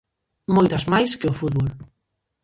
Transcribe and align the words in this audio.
Moitas 0.55 0.83
máis 0.93 1.11
que 1.19 1.29
o 1.31 1.37
fútbol. 1.39 1.67